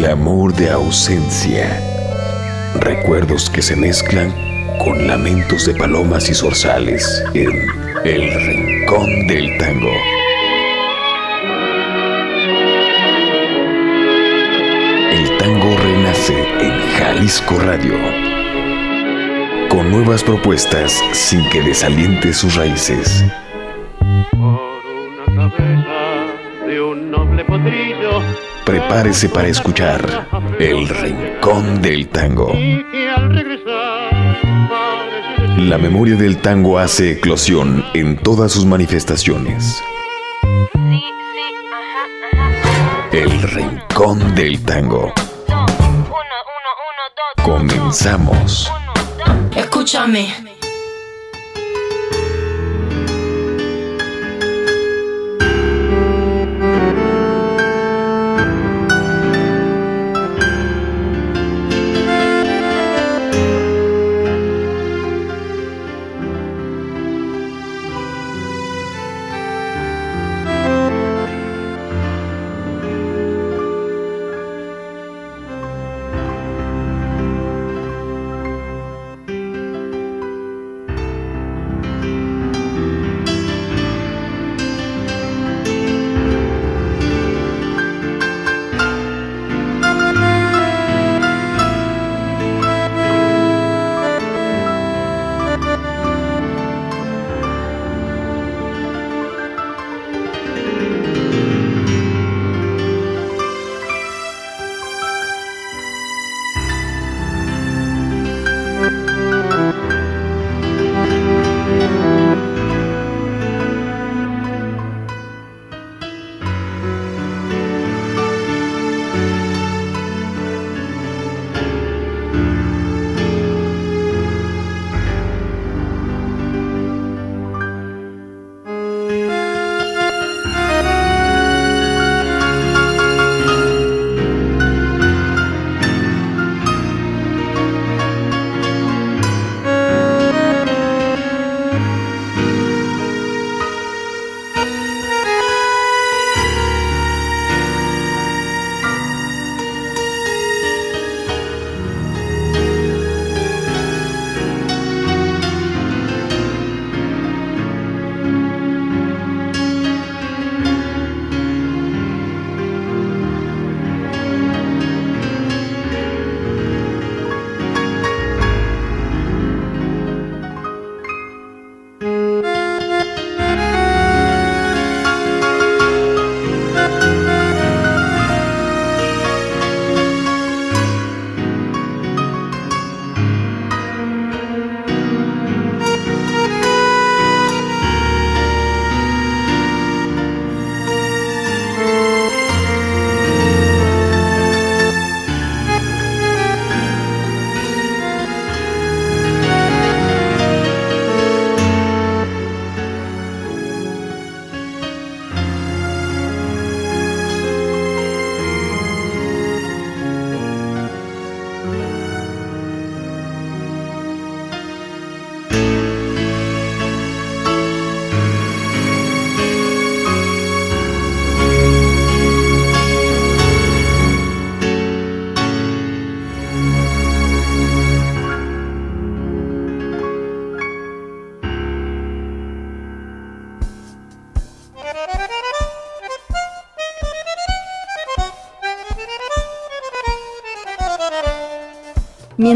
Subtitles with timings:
[0.00, 1.82] clamor de ausencia,
[2.78, 4.32] recuerdos que se mezclan
[4.78, 7.50] con lamentos de palomas y zorzales en
[8.04, 9.90] el rincón del tango.
[15.10, 17.94] El tango renace en Jalisco Radio,
[19.68, 23.24] con nuevas propuestas sin que desaliente sus raíces.
[28.68, 32.52] Prepárese para escuchar El Rincón del Tango.
[35.56, 39.82] La memoria del tango hace eclosión en todas sus manifestaciones.
[43.10, 45.14] El Rincón del Tango.
[47.42, 48.70] Comenzamos.
[49.56, 50.57] Escúchame.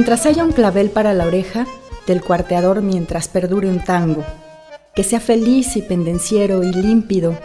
[0.02, 1.64] Mientras haya un clavel para la oreja,
[2.08, 4.24] del cuarteador mientras perdure un tango,
[4.96, 7.38] que sea feliz y pendenciero y límpido,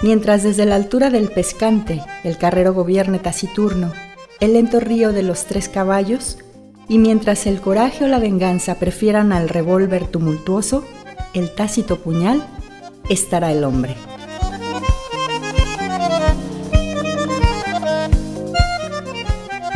[0.00, 3.92] mientras desde la altura del pescante el carrero gobierne taciturno,
[4.40, 6.38] el lento río de los tres caballos,
[6.88, 10.84] y mientras el coraje o la venganza prefieran al revólver tumultuoso,
[11.34, 12.44] el tácito puñal,
[13.10, 13.94] estará el hombre.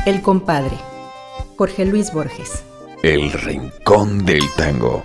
[0.04, 0.95] El compadre.
[1.56, 2.64] Jorge Luis Borges.
[3.02, 5.02] El Rincón del Tango.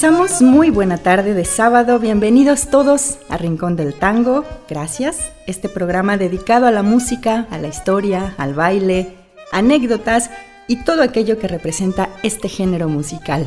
[0.00, 1.98] Comenzamos muy buena tarde de sábado.
[1.98, 4.46] Bienvenidos todos a Rincón del Tango.
[4.66, 5.30] Gracias.
[5.46, 9.12] Este programa dedicado a la música, a la historia, al baile,
[9.52, 10.30] anécdotas
[10.68, 13.46] y todo aquello que representa este género musical.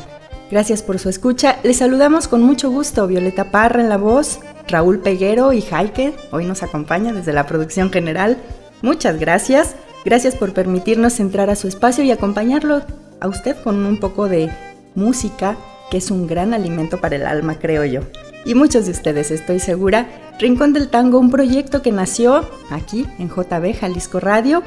[0.52, 1.58] Gracias por su escucha.
[1.64, 6.14] Les saludamos con mucho gusto Violeta Parra en la voz, Raúl Peguero y Jaike.
[6.32, 8.38] Hoy nos acompaña desde la producción general.
[8.84, 9.76] Muchas gracias.
[10.06, 12.84] Gracias por permitirnos entrar a su espacio y acompañarlo
[13.22, 14.52] a usted con un poco de
[14.94, 15.58] música,
[15.98, 18.02] es un gran alimento para el alma, creo yo.
[18.46, 20.08] Y muchos de ustedes, estoy segura.
[20.40, 24.64] Rincón del Tango, un proyecto que nació aquí en JB Jalisco Radio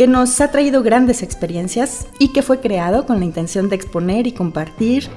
[0.00, 4.26] que nos ha traído grandes experiencias y que fue creado con la intención de exponer
[4.26, 5.08] y compartir,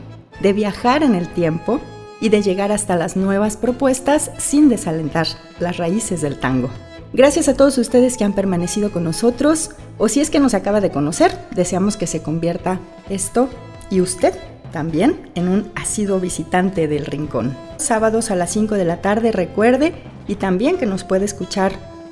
[0.42, 1.80] de viajar en el tiempo
[2.20, 5.26] y de llegar hasta las nuevas propuestas sin desalentar
[5.60, 6.70] las raíces del tango.
[7.14, 10.82] Gracias a todos ustedes que han permanecido con nosotros o si es que nos acaba
[10.82, 13.48] de conocer, deseamos que se convierta esto
[13.90, 14.34] y usted
[14.74, 17.56] también en un asiduo visitante del rincón.
[17.78, 19.94] Sábados a las 5 de la tarde recuerde
[20.28, 21.72] y también que nos puede escuchar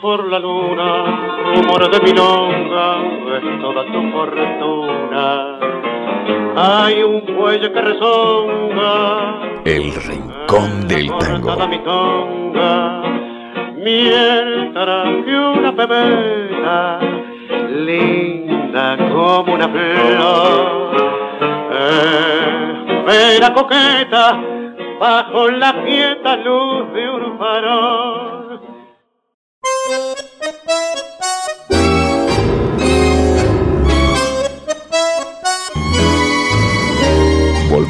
[0.02, 2.98] Por la luna, rumor de milonga,
[3.38, 5.58] es toda tu fortuna.
[6.56, 11.68] Hay un cuello que rezonga, el rincón del tango.
[11.68, 13.04] Mi conga,
[13.78, 17.00] mientras que una pebeta,
[17.70, 20.92] linda como una flor,
[23.08, 24.42] espera coqueta
[25.00, 26.63] bajo la quieta luz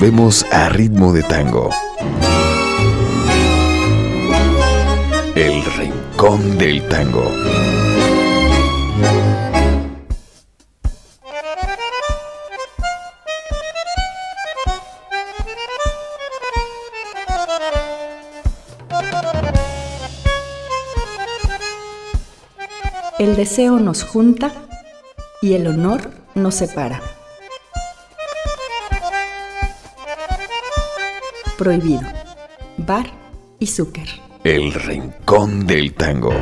[0.03, 1.69] vemos a ritmo de tango.
[5.33, 7.23] El rincón del tango.
[23.19, 24.51] El deseo nos junta
[25.41, 27.12] y el honor nos separa.
[31.63, 32.01] Prohibido.
[32.75, 33.05] Bar
[33.57, 34.09] y Zucker.
[34.43, 36.33] El rincón del tango.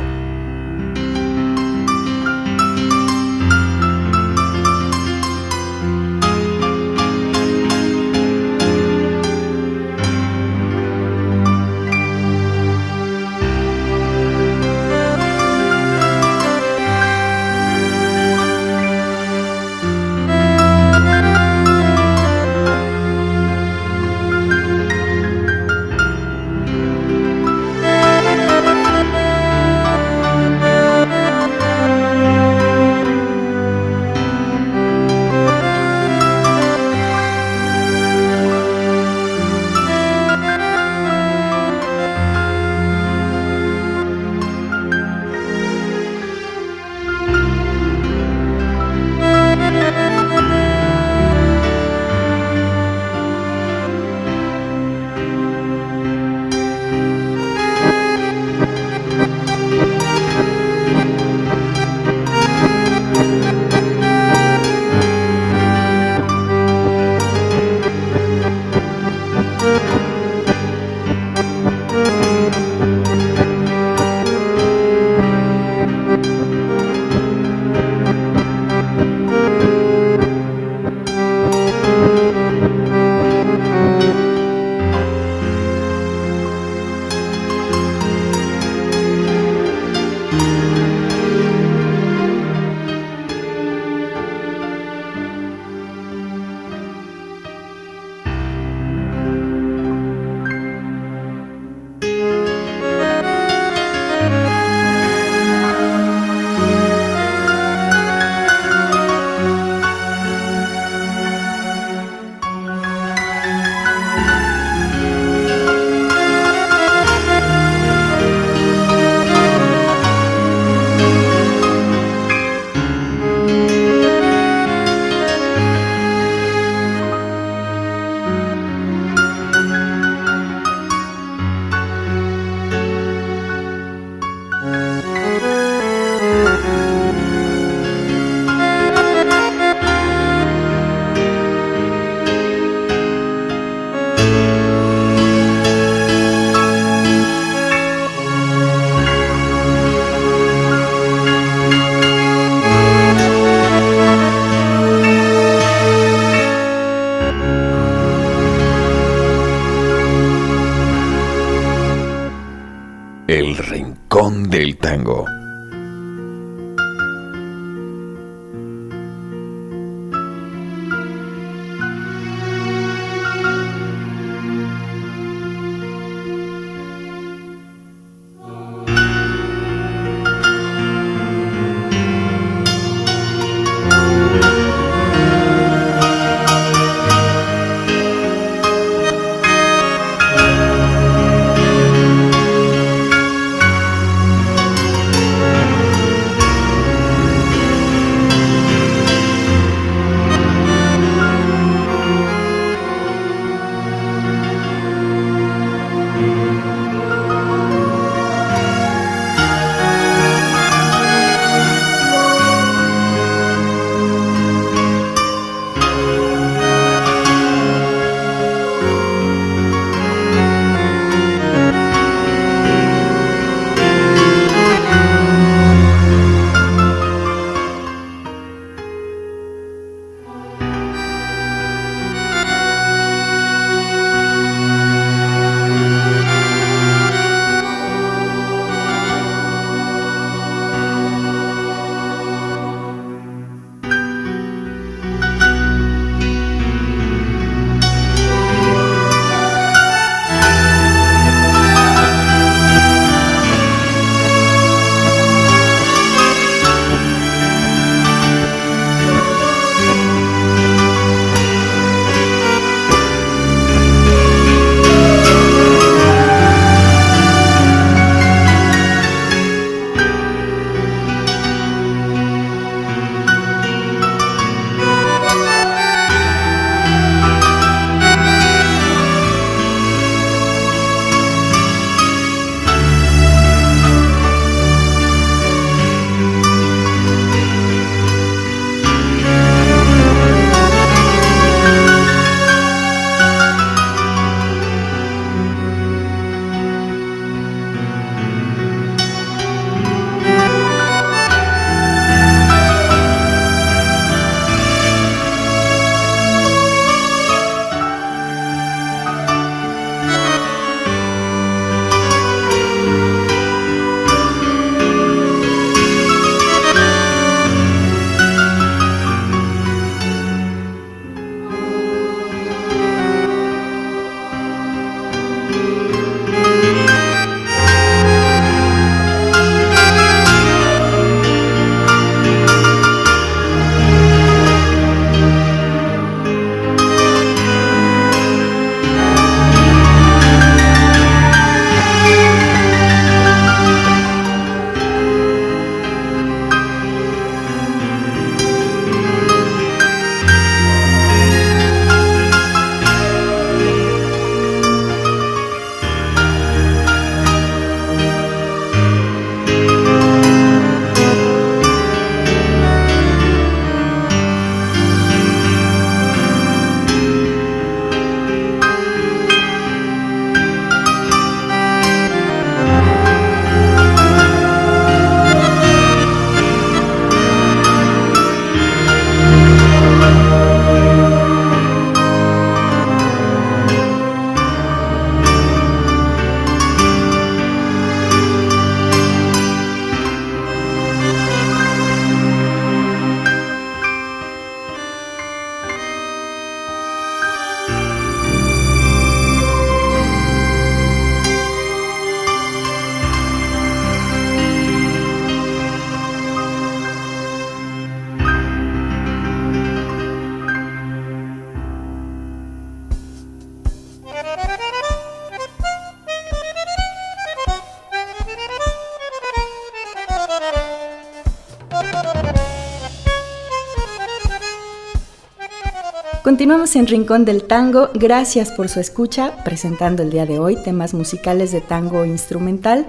[426.42, 427.90] Continuamos en Rincón del Tango.
[427.94, 432.84] Gracias por su escucha, presentando el día de hoy temas musicales de tango instrumental.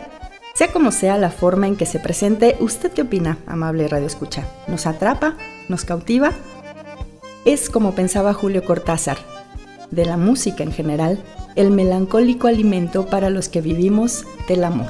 [0.55, 4.47] Sea como sea la forma en que se presente, ¿usted qué opina, amable Radio Escucha?
[4.67, 5.37] ¿Nos atrapa?
[5.69, 6.31] ¿Nos cautiva?
[7.45, 9.19] Es como pensaba Julio Cortázar,
[9.91, 11.23] de la música en general,
[11.55, 14.89] el melancólico alimento para los que vivimos del amor.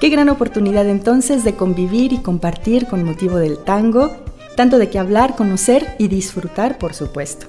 [0.00, 4.12] Qué gran oportunidad entonces de convivir y compartir con motivo del tango
[4.58, 7.46] tanto de qué hablar, conocer y disfrutar, por supuesto.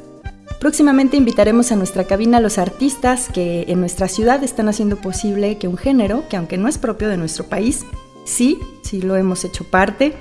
[0.60, 5.58] Próximamente invitaremos a nuestra cabina a los artistas que en nuestra ciudad están haciendo posible
[5.58, 7.86] que un género, que aunque no es propio de nuestro país,
[8.26, 10.14] sí, sí lo hemos hecho parte,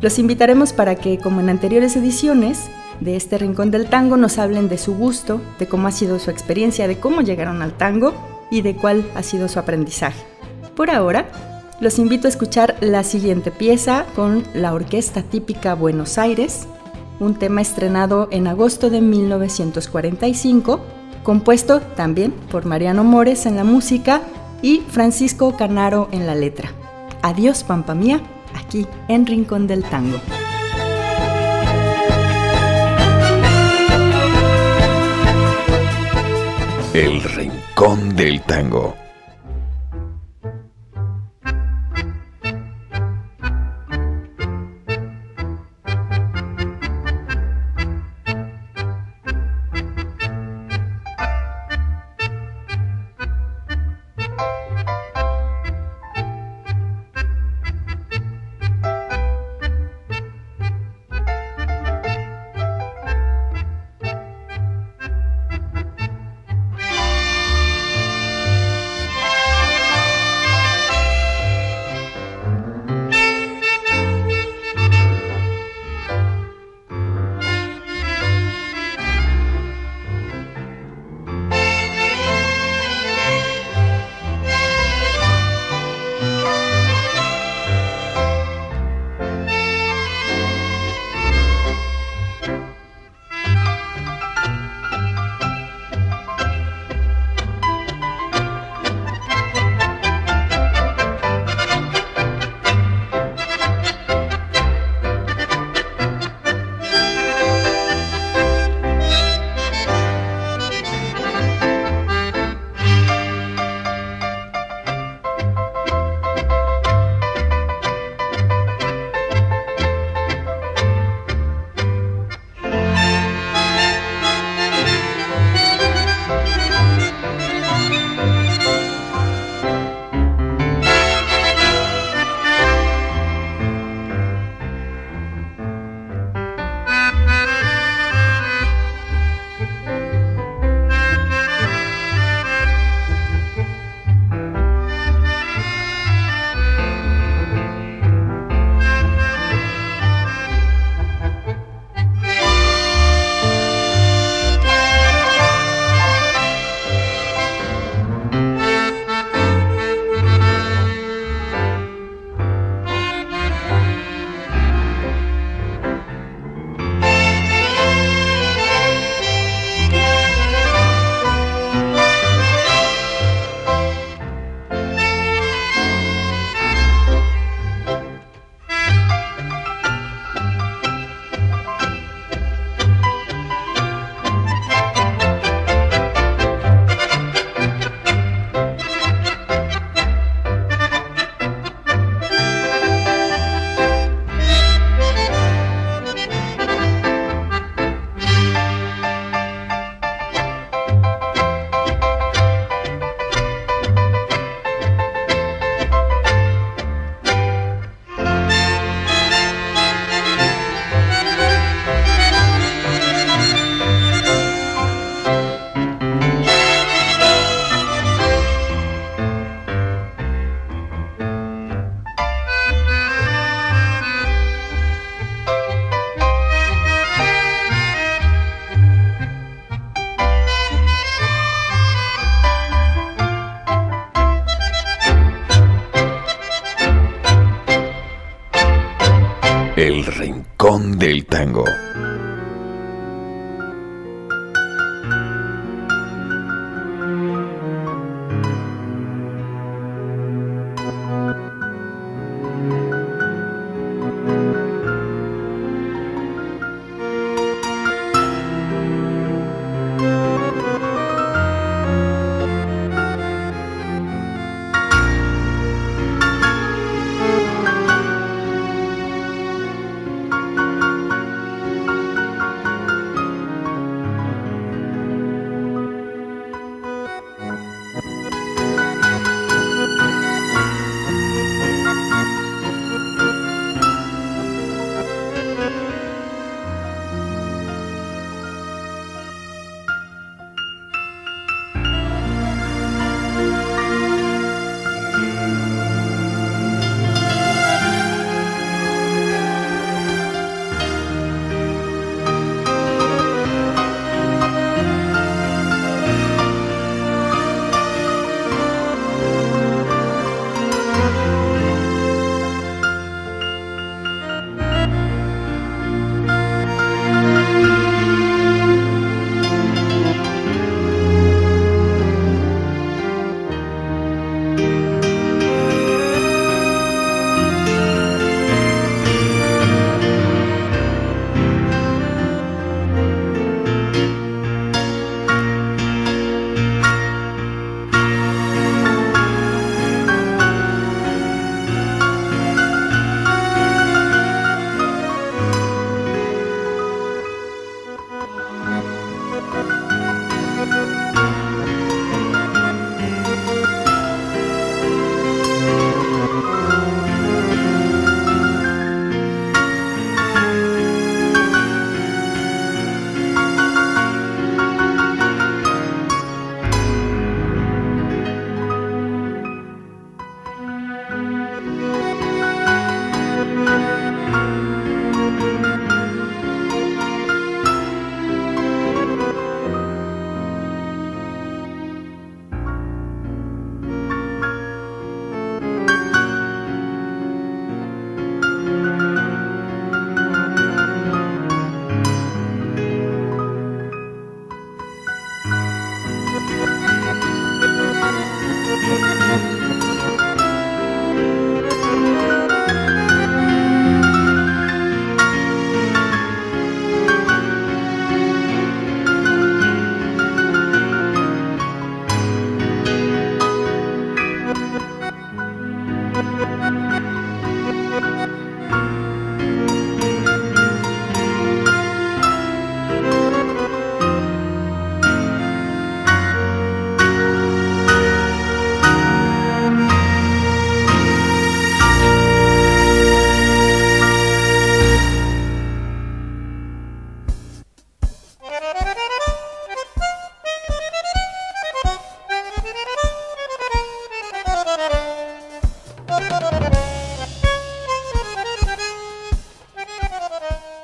[0.00, 4.70] los invitaremos para que, como en anteriores ediciones de este Rincón del Tango, nos hablen
[4.70, 8.14] de su gusto, de cómo ha sido su experiencia, de cómo llegaron al tango
[8.50, 10.24] y de cuál ha sido su aprendizaje.
[10.74, 11.28] Por ahora,
[11.80, 16.66] los invito a escuchar la siguiente pieza con la Orquesta Típica Buenos Aires,
[17.22, 20.80] un tema estrenado en agosto de 1945,
[21.22, 24.22] compuesto también por Mariano Mores en la música
[24.60, 26.72] y Francisco Canaro en la letra.
[27.22, 28.20] Adiós, Pampa Mía,
[28.54, 30.18] aquí en Rincón del Tango.
[36.92, 39.01] El Rincón del Tango.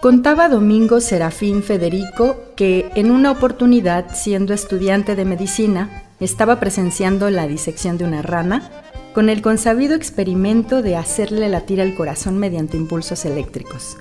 [0.09, 7.47] Contaba Domingo Serafín Federico que en una oportunidad, siendo estudiante de medicina, estaba presenciando la
[7.47, 8.71] disección de una rana
[9.13, 13.99] con el consabido experimento de hacerle latir el corazón mediante impulsos eléctricos.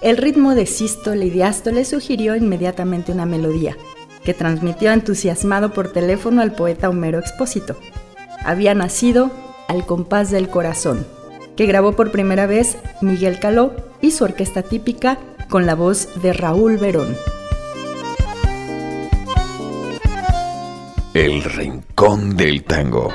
[0.00, 3.76] El ritmo de sístole y diástole sugirió inmediatamente una melodía,
[4.24, 7.76] que transmitió entusiasmado por teléfono al poeta Homero Expósito.
[8.42, 9.30] Había nacido
[9.68, 11.06] Al compás del corazón,
[11.56, 16.32] que grabó por primera vez Miguel Caló y su orquesta típica con la voz de
[16.32, 17.16] Raúl Verón.
[21.14, 23.10] El Rincón del Tango.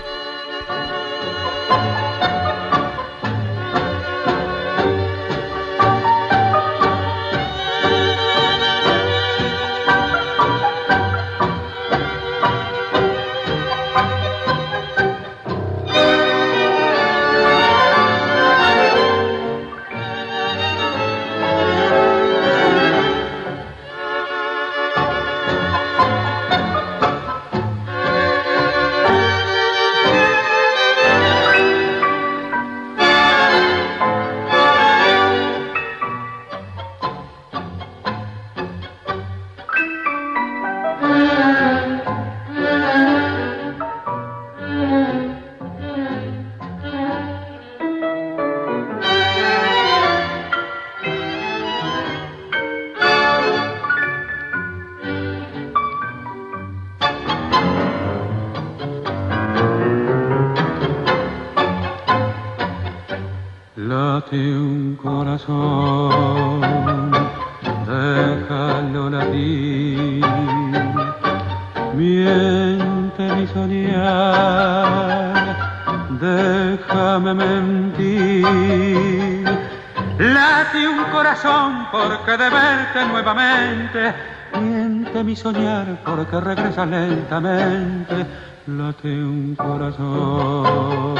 [85.36, 88.26] Soñar porque regresa lentamente,
[88.68, 91.16] late un corazón.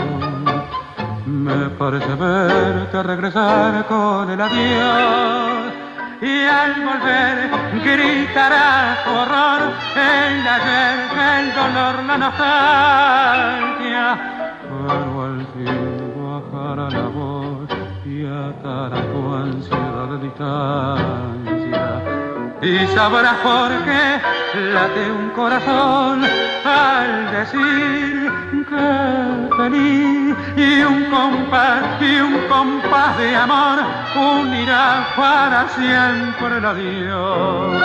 [1.26, 5.74] Me parece verte regresar con el adiós
[6.22, 7.50] y al volver
[7.84, 11.00] gritará horror el ayer,
[11.40, 14.41] el dolor, la nostalgia.
[18.90, 20.28] Tu ansiedad de
[22.64, 24.22] y sabrás por qué
[24.74, 26.24] late un corazón
[26.66, 28.32] al decir
[28.70, 33.80] que feliz y un compás y un compás de amor
[34.16, 37.82] unirá para siempre el adiós.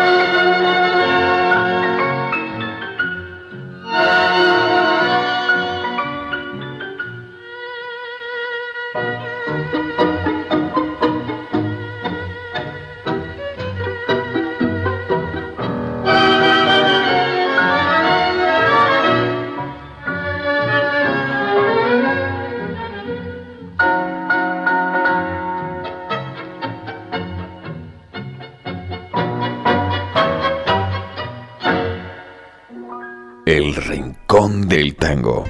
[34.45, 35.45] Del tango.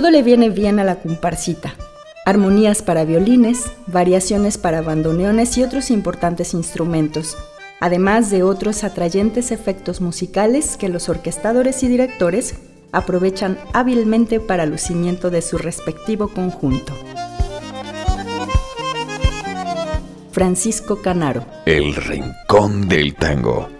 [0.00, 1.74] Todo le viene bien a la comparsita.
[2.24, 7.36] Armonías para violines, variaciones para bandoneones y otros importantes instrumentos,
[7.80, 12.54] además de otros atrayentes efectos musicales que los orquestadores y directores
[12.92, 16.94] aprovechan hábilmente para lucimiento de su respectivo conjunto.
[20.32, 21.44] Francisco Canaro.
[21.66, 23.79] El Rincón del Tango.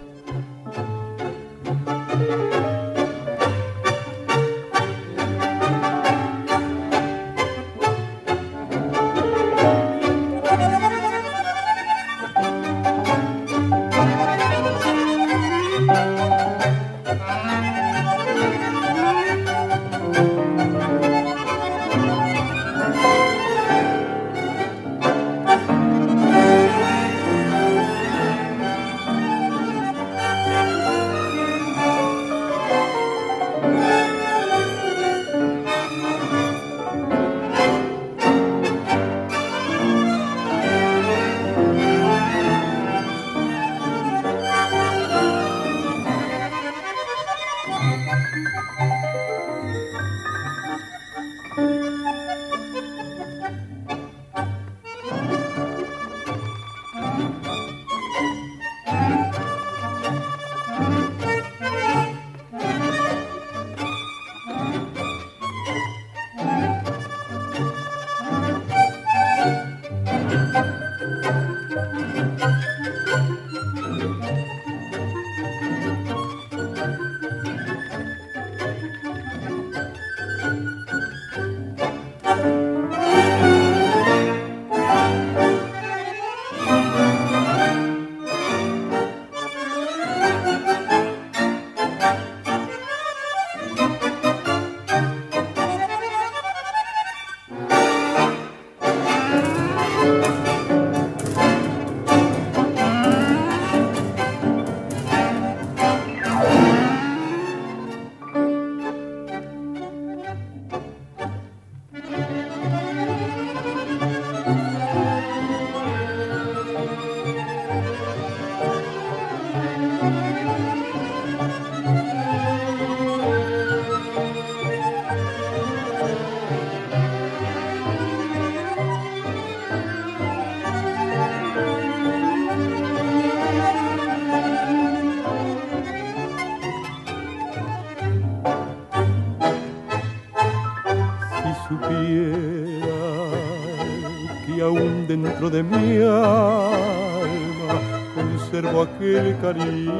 [145.11, 147.75] De mi alma
[148.15, 149.91] conservo aquel cariño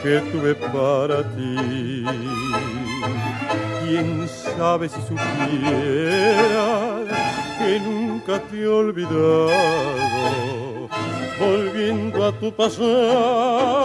[0.00, 2.04] que tuve para ti.
[3.82, 6.68] Quién sabe si supiera
[7.58, 9.50] que nunca te he olvidado,
[11.40, 13.75] volviendo a tu pasado,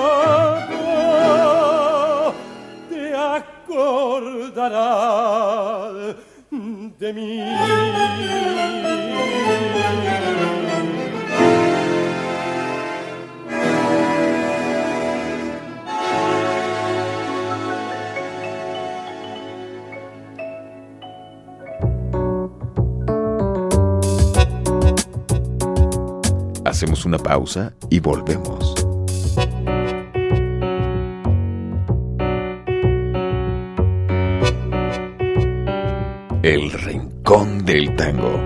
[27.32, 28.76] pausa y volvemos.
[36.44, 38.38] El Rincón del Tango.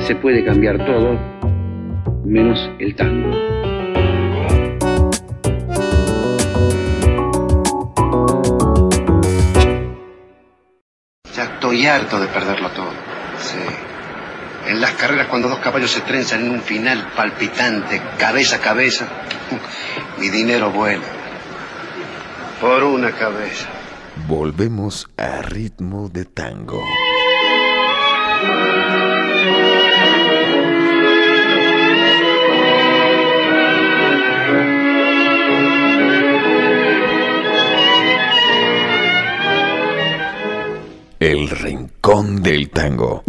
[0.00, 1.18] Se puede cambiar todo
[2.26, 3.30] menos el tango.
[11.34, 12.90] Ya estoy harto de perderlo todo.
[13.38, 13.89] Sí.
[14.70, 19.08] En las carreras cuando dos caballos se trenzan en un final palpitante, cabeza a cabeza,
[20.18, 21.02] mi dinero vuela.
[22.60, 23.66] Por una cabeza.
[24.28, 26.84] Volvemos a ritmo de tango.
[41.18, 43.24] El rincón del tango.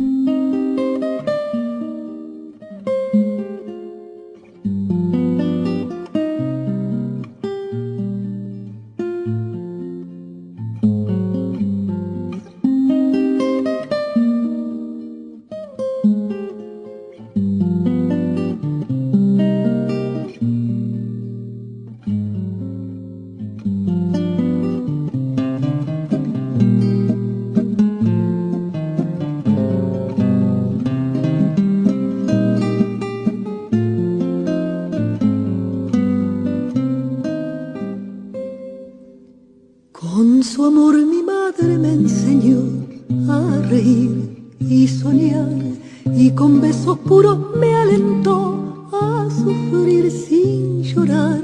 [46.16, 51.41] Y con besos puros me alentó a sufrir sin llorar.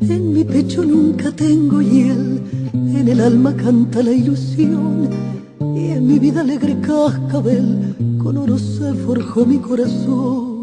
[0.00, 2.42] En mi pecho nunca tengo hiel,
[2.72, 5.08] en el alma canta la ilusión
[5.60, 10.55] y en mi vida alegre cascabel con oro se forjó mi corazón.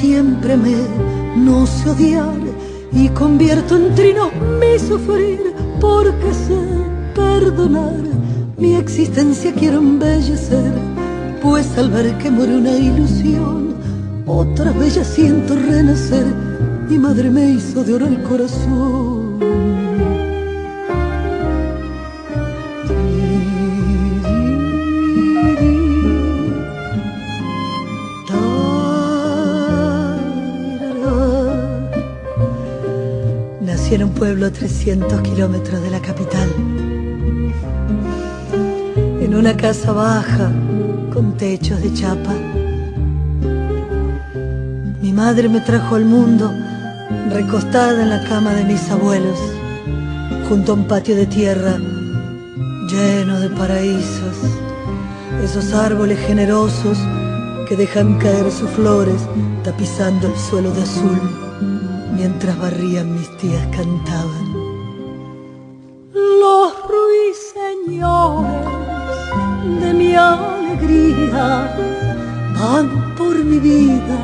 [0.00, 0.76] Siempre me
[1.36, 2.40] no sé odiar
[2.90, 6.58] y convierto en trino mi sufrir porque sé
[7.14, 8.00] perdonar.
[8.56, 10.72] Mi existencia quiero embellecer,
[11.42, 13.74] pues al ver que muere una ilusión,
[14.26, 16.26] otra bella siento renacer.
[16.88, 19.19] Mi madre me hizo de oro el corazón.
[34.50, 36.48] En un pueblo a 300 kilómetros de la capital.
[39.20, 40.50] En una casa baja
[41.12, 42.34] con techos de chapa.
[45.02, 46.50] Mi madre me trajo al mundo
[47.30, 49.38] recostada en la cama de mis abuelos,
[50.48, 51.76] junto a un patio de tierra
[52.88, 54.36] lleno de paraísos,
[55.44, 56.98] esos árboles generosos
[57.68, 59.22] que dejan caer sus flores
[59.62, 61.49] tapizando el suelo de azul
[62.20, 64.46] mientras barrían mis tías cantaban.
[66.42, 68.66] Los ruiseñores
[69.80, 71.46] de mi alegría
[72.58, 74.18] van por mi vida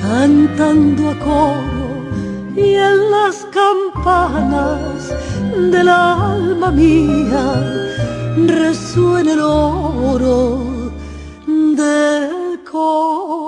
[0.00, 1.88] cantando a coro
[2.54, 5.12] y en las campanas
[5.72, 7.44] del alma mía
[8.46, 10.38] resuena el oro
[11.80, 13.45] del corazón.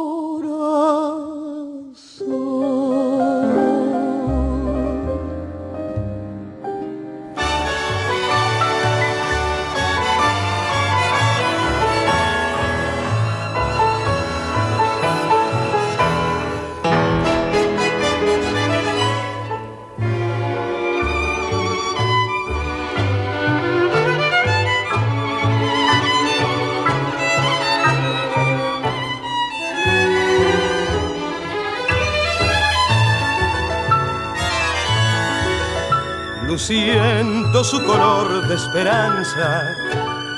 [37.64, 39.64] Su color de esperanza,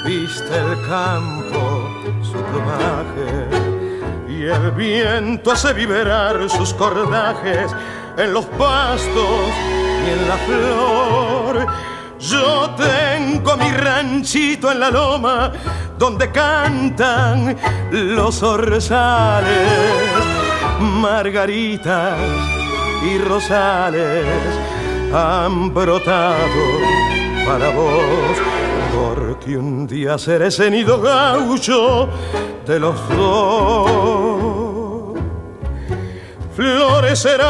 [0.07, 1.89] viste el campo,
[2.23, 3.47] su plumaje,
[4.27, 7.71] y el viento hace vibrar sus cordajes
[8.17, 9.51] en los pastos
[10.07, 11.67] y en la flor.
[12.19, 15.53] Yo tengo mi ranchito en la loma
[15.99, 17.55] donde cantan
[17.93, 19.69] los orzales,
[20.81, 22.19] margaritas
[23.05, 24.80] y rosales
[25.13, 26.39] han brotado
[27.45, 28.37] para vos,
[28.95, 32.09] porque un día seré ese nido gaucho
[32.67, 34.41] de los dos.
[36.55, 37.41] Florecerán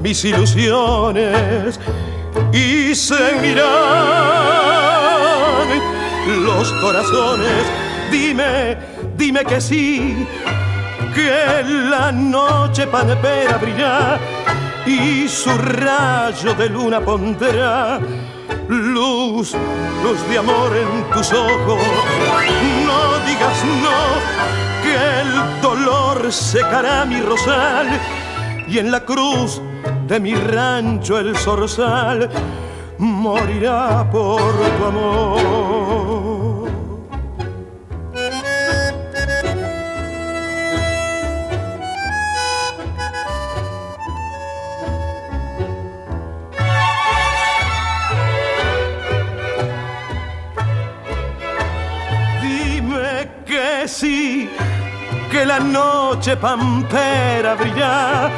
[0.00, 1.78] mis ilusiones
[2.52, 3.72] y seguirán
[6.44, 7.64] los corazones.
[8.10, 8.76] Dime,
[9.16, 10.26] dime que sí
[11.14, 14.41] que la noche panepera brillar
[14.86, 18.00] y su rayo de luna pondrá
[18.68, 19.54] luz,
[20.02, 21.78] luz de amor en tus ojos.
[22.86, 27.88] No digas no, que el dolor secará mi rosal
[28.68, 29.60] y en la cruz
[30.08, 32.28] de mi rancho el zorzal
[32.98, 34.40] morirá por
[34.78, 36.21] tu amor.
[55.32, 58.30] Que la noche pampera brilla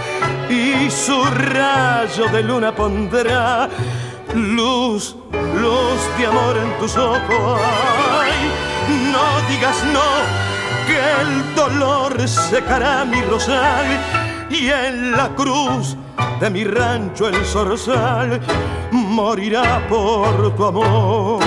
[0.48, 3.68] y su rayo de luna pondrá
[4.32, 7.60] luz, luz de amor en tus ojos.
[9.12, 10.08] no digas no,
[10.86, 13.86] que el dolor secará mi rosal
[14.48, 15.96] y en la cruz
[16.38, 18.40] de mi rancho el zorzal
[18.92, 21.43] morirá por tu amor.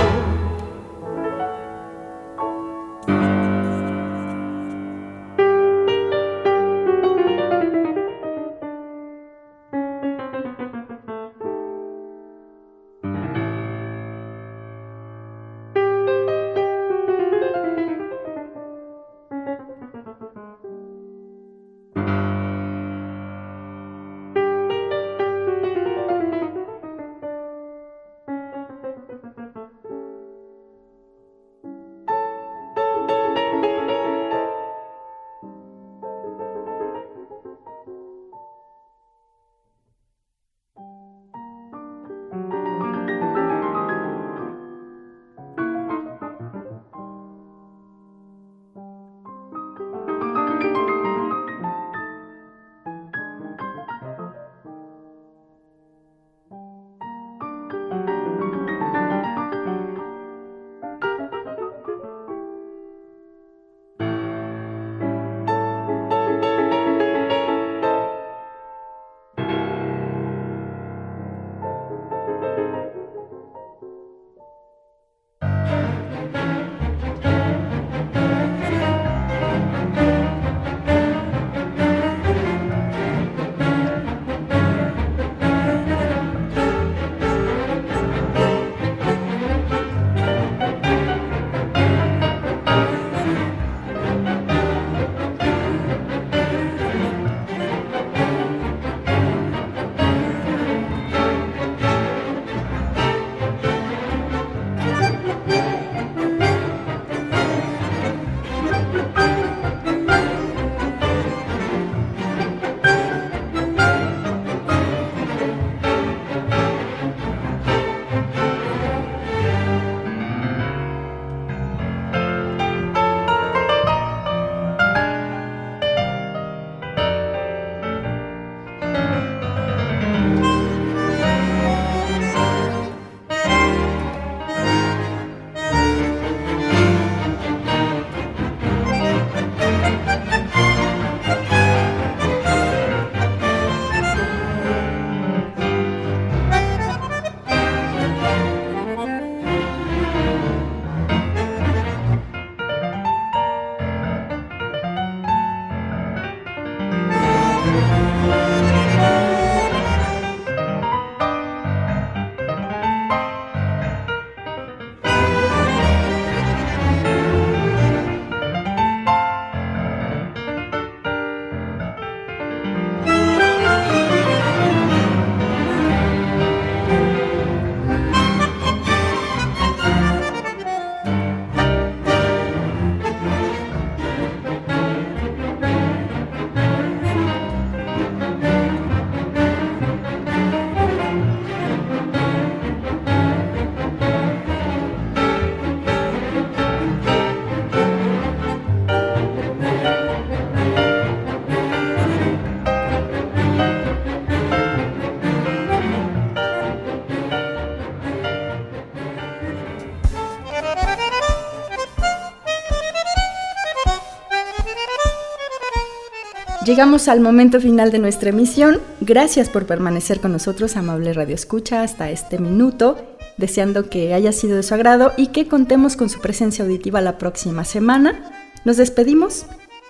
[216.68, 218.82] Llegamos al momento final de nuestra emisión.
[219.00, 222.98] Gracias por permanecer con nosotros, amable Radio Escucha, hasta este minuto,
[223.38, 227.18] deseando que haya sido de su agrado y que contemos con su presencia auditiva la
[227.18, 228.30] próxima semana.
[228.66, 229.46] Nos despedimos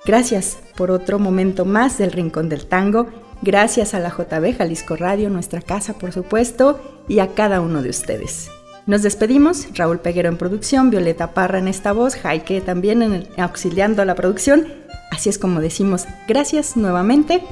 [0.05, 3.07] Gracias por otro momento más del Rincón del Tango.
[3.41, 7.89] Gracias a la JB Jalisco Radio, nuestra casa por supuesto, y a cada uno de
[7.89, 8.51] ustedes.
[8.87, 14.01] Nos despedimos, Raúl Peguero en producción, Violeta Parra en esta voz, Jaike también en auxiliando
[14.01, 14.65] a la producción.
[15.11, 17.43] Así es como decimos gracias nuevamente,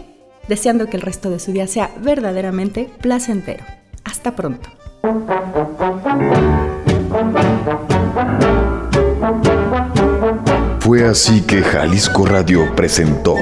[0.47, 3.65] deseando que el resto de su día sea verdaderamente placentero.
[4.05, 4.69] Hasta pronto.
[10.79, 13.35] Fue así que Jalisco Radio presentó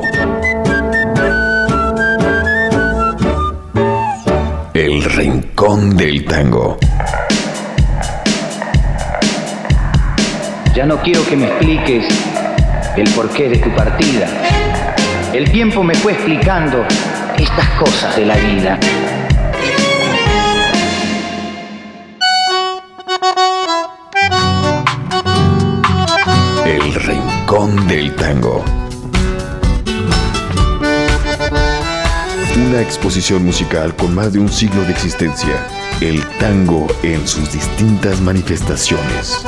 [4.73, 6.79] El Rincón del Tango.
[10.73, 12.03] Ya no quiero que me expliques
[12.97, 14.27] el porqué de tu partida.
[15.31, 16.83] El tiempo me fue explicando
[17.37, 18.79] estas cosas de la vida.
[26.65, 28.65] El Rincón del Tango.
[32.67, 35.67] Una exposición musical con más de un siglo de existencia.
[36.01, 39.45] El tango en sus distintas manifestaciones.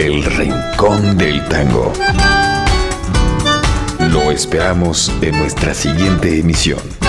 [0.00, 1.92] El Rincón del Tango.
[4.10, 6.99] Lo esperamos en nuestra siguiente emisión.